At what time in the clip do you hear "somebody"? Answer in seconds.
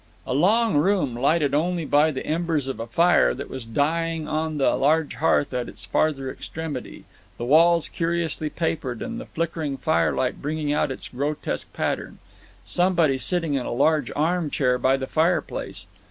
12.63-13.19